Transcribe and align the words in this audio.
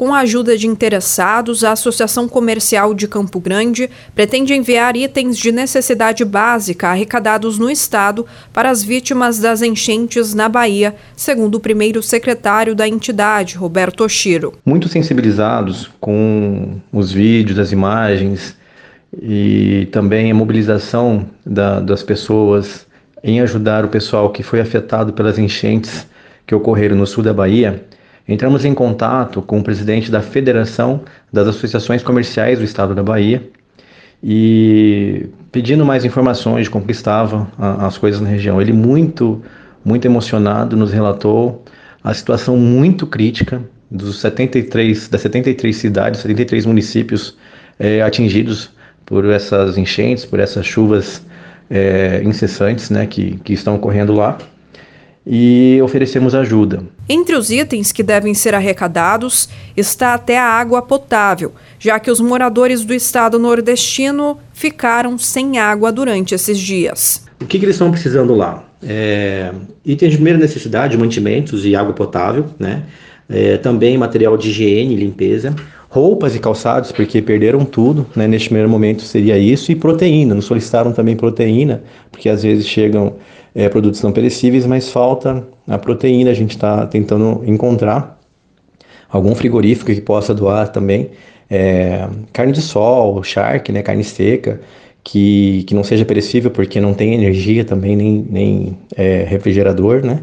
Com 0.00 0.14
a 0.14 0.20
ajuda 0.20 0.56
de 0.56 0.66
interessados, 0.66 1.62
a 1.62 1.72
Associação 1.72 2.26
Comercial 2.26 2.94
de 2.94 3.06
Campo 3.06 3.38
Grande 3.38 3.90
pretende 4.14 4.54
enviar 4.54 4.96
itens 4.96 5.36
de 5.36 5.52
necessidade 5.52 6.24
básica 6.24 6.88
arrecadados 6.88 7.58
no 7.58 7.70
estado 7.70 8.24
para 8.50 8.70
as 8.70 8.82
vítimas 8.82 9.38
das 9.38 9.60
enchentes 9.60 10.32
na 10.32 10.48
Bahia, 10.48 10.94
segundo 11.14 11.56
o 11.56 11.60
primeiro 11.60 12.02
secretário 12.02 12.74
da 12.74 12.88
entidade, 12.88 13.58
Roberto 13.58 14.02
Oshiro. 14.02 14.54
Muito 14.64 14.88
sensibilizados 14.88 15.90
com 16.00 16.80
os 16.90 17.12
vídeos, 17.12 17.58
as 17.58 17.70
imagens 17.70 18.56
e 19.20 19.86
também 19.92 20.30
a 20.30 20.34
mobilização 20.34 21.26
da, 21.44 21.78
das 21.78 22.02
pessoas 22.02 22.86
em 23.22 23.42
ajudar 23.42 23.84
o 23.84 23.88
pessoal 23.88 24.32
que 24.32 24.42
foi 24.42 24.62
afetado 24.62 25.12
pelas 25.12 25.38
enchentes 25.38 26.06
que 26.46 26.54
ocorreram 26.54 26.96
no 26.96 27.06
sul 27.06 27.22
da 27.22 27.34
Bahia, 27.34 27.84
entramos 28.30 28.64
em 28.64 28.72
contato 28.72 29.42
com 29.42 29.58
o 29.58 29.62
presidente 29.62 30.10
da 30.10 30.22
Federação 30.22 31.02
das 31.32 31.48
Associações 31.48 32.00
Comerciais 32.02 32.58
do 32.60 32.64
Estado 32.64 32.94
da 32.94 33.02
Bahia 33.02 33.42
e 34.22 35.26
pedindo 35.50 35.84
mais 35.84 36.04
informações 36.04 36.64
de 36.64 36.70
como 36.70 36.88
estavam 36.88 37.48
as 37.58 37.98
coisas 37.98 38.20
na 38.20 38.28
região. 38.28 38.62
Ele 38.62 38.72
muito, 38.72 39.42
muito 39.84 40.04
emocionado 40.04 40.76
nos 40.76 40.92
relatou 40.92 41.64
a 42.04 42.14
situação 42.14 42.56
muito 42.56 43.04
crítica 43.04 43.60
dos 43.90 44.20
73 44.20 45.08
das 45.08 45.20
73 45.22 45.76
cidades, 45.76 46.20
73 46.20 46.66
municípios 46.66 47.36
é, 47.80 48.00
atingidos 48.00 48.70
por 49.04 49.24
essas 49.24 49.76
enchentes, 49.76 50.24
por 50.24 50.38
essas 50.38 50.64
chuvas 50.64 51.26
é, 51.68 52.22
incessantes, 52.24 52.90
né, 52.90 53.06
que, 53.06 53.40
que 53.42 53.52
estão 53.52 53.74
ocorrendo 53.74 54.12
lá 54.12 54.38
e 55.26 55.80
oferecemos 55.82 56.34
ajuda. 56.34 56.82
Entre 57.08 57.34
os 57.36 57.50
itens 57.50 57.92
que 57.92 58.02
devem 58.02 58.34
ser 58.34 58.54
arrecadados 58.54 59.48
está 59.76 60.14
até 60.14 60.38
a 60.38 60.44
água 60.44 60.80
potável, 60.80 61.52
já 61.78 61.98
que 61.98 62.10
os 62.10 62.20
moradores 62.20 62.84
do 62.84 62.94
estado 62.94 63.38
nordestino 63.38 64.38
ficaram 64.52 65.18
sem 65.18 65.58
água 65.58 65.92
durante 65.92 66.34
esses 66.34 66.58
dias. 66.58 67.24
O 67.40 67.46
que, 67.46 67.58
que 67.58 67.64
eles 67.64 67.76
estão 67.76 67.90
precisando 67.90 68.34
lá? 68.34 68.64
É, 68.82 69.52
itens 69.84 70.12
de 70.12 70.16
primeira 70.16 70.38
necessidade, 70.38 70.96
mantimentos 70.96 71.64
e 71.64 71.76
água 71.76 71.92
potável, 71.92 72.46
né? 72.58 72.84
É, 73.28 73.56
também 73.58 73.96
material 73.96 74.36
de 74.36 74.48
higiene 74.50 74.94
e 74.94 74.96
limpeza, 74.96 75.54
roupas 75.90 76.36
e 76.36 76.38
calçados, 76.38 76.92
porque 76.92 77.20
perderam 77.20 77.64
tudo, 77.64 78.06
né? 78.14 78.28
Neste 78.28 78.48
primeiro 78.48 78.70
momento 78.70 79.02
seria 79.02 79.36
isso, 79.36 79.72
e 79.72 79.74
proteína. 79.74 80.36
Nos 80.36 80.44
solicitaram 80.44 80.92
também 80.92 81.16
proteína, 81.16 81.82
porque 82.12 82.28
às 82.28 82.44
vezes 82.44 82.66
chegam 82.66 83.16
é, 83.54 83.68
produtos 83.68 84.00
não 84.00 84.12
perecíveis, 84.12 84.64
mas 84.64 84.88
falta 84.88 85.44
a 85.66 85.76
proteína. 85.76 86.30
A 86.30 86.34
gente 86.34 86.52
está 86.52 86.86
tentando 86.86 87.42
encontrar 87.44 88.18
algum 89.10 89.34
frigorífico 89.34 89.92
que 89.92 90.00
possa 90.00 90.32
doar 90.32 90.68
também 90.68 91.10
é, 91.50 92.08
carne 92.32 92.52
de 92.52 92.62
sol, 92.62 93.20
charque, 93.24 93.72
né, 93.72 93.82
carne 93.82 94.04
seca, 94.04 94.60
que, 95.02 95.64
que 95.66 95.74
não 95.74 95.82
seja 95.82 96.04
perecível 96.04 96.52
porque 96.52 96.80
não 96.80 96.94
tem 96.94 97.14
energia 97.14 97.64
também, 97.64 97.96
nem, 97.96 98.26
nem 98.30 98.78
é, 98.96 99.24
refrigerador, 99.24 100.06
né? 100.06 100.22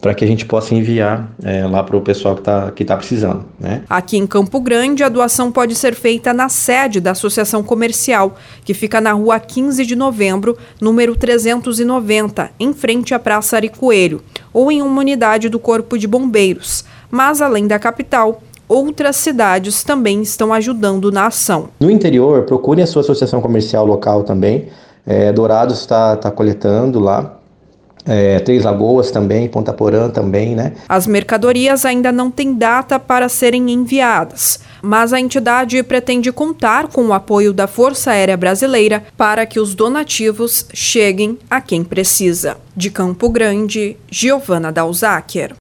Para 0.00 0.14
que 0.14 0.24
a 0.24 0.28
gente 0.28 0.44
possa 0.44 0.74
enviar 0.74 1.30
é, 1.42 1.66
lá 1.66 1.82
para 1.82 1.96
o 1.96 2.00
pessoal 2.00 2.34
que 2.34 2.40
está 2.40 2.70
que 2.70 2.84
tá 2.84 2.96
precisando. 2.96 3.44
Né? 3.58 3.82
Aqui 3.88 4.16
em 4.16 4.26
Campo 4.26 4.60
Grande, 4.60 5.02
a 5.02 5.08
doação 5.08 5.50
pode 5.50 5.74
ser 5.74 5.94
feita 5.94 6.32
na 6.32 6.48
sede 6.48 7.00
da 7.00 7.12
Associação 7.12 7.62
Comercial, 7.62 8.36
que 8.64 8.74
fica 8.74 9.00
na 9.00 9.12
rua 9.12 9.40
15 9.40 9.84
de 9.84 9.96
novembro, 9.96 10.56
número 10.80 11.16
390, 11.16 12.50
em 12.60 12.72
frente 12.72 13.14
à 13.14 13.18
Praça 13.18 13.56
Ari 13.56 13.68
Coelho, 13.68 14.22
ou 14.52 14.70
em 14.70 14.82
uma 14.82 15.00
unidade 15.00 15.48
do 15.48 15.58
Corpo 15.58 15.98
de 15.98 16.06
Bombeiros. 16.06 16.84
Mas, 17.10 17.40
além 17.40 17.66
da 17.66 17.78
capital, 17.78 18.42
outras 18.68 19.16
cidades 19.16 19.82
também 19.84 20.22
estão 20.22 20.52
ajudando 20.52 21.10
na 21.10 21.26
ação. 21.26 21.68
No 21.80 21.90
interior, 21.90 22.42
procure 22.42 22.82
a 22.82 22.86
sua 22.86 23.00
associação 23.00 23.40
comercial 23.40 23.86
local 23.86 24.24
também. 24.24 24.68
É, 25.06 25.32
Dourados 25.32 25.80
está 25.80 26.16
tá 26.16 26.30
coletando 26.30 26.98
lá 26.98 27.38
é, 28.06 28.38
Três 28.40 28.64
Lagoas 28.64 29.10
também, 29.10 29.48
Ponta 29.48 29.72
Porã 29.72 30.08
também, 30.08 30.54
né? 30.54 30.72
As 30.88 31.06
mercadorias 31.06 31.84
ainda 31.84 32.12
não 32.12 32.30
têm 32.30 32.54
data 32.54 32.98
para 32.98 33.28
serem 33.28 33.70
enviadas, 33.70 34.60
mas 34.80 35.12
a 35.12 35.20
entidade 35.20 35.82
pretende 35.82 36.30
contar 36.32 36.88
com 36.88 37.06
o 37.06 37.12
apoio 37.12 37.52
da 37.52 37.66
Força 37.66 38.12
Aérea 38.12 38.36
Brasileira 38.36 39.04
para 39.16 39.44
que 39.44 39.58
os 39.58 39.74
donativos 39.74 40.66
cheguem 40.72 41.38
a 41.50 41.60
quem 41.60 41.82
precisa. 41.82 42.56
De 42.76 42.90
Campo 42.90 43.28
Grande, 43.28 43.96
Giovana 44.10 44.70
Dalzaker. 44.70 45.54